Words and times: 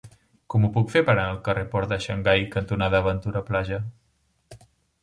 Com 0.53 0.63
ho 0.63 0.69
puc 0.77 0.87
fer 0.93 1.03
per 1.09 1.13
anar 1.13 1.25
al 1.33 1.37
carrer 1.49 1.65
Port 1.75 1.91
de 1.93 2.01
Xangai 2.07 2.49
cantonada 2.57 3.05
Ventura 3.11 3.47
Plaja? 3.53 3.83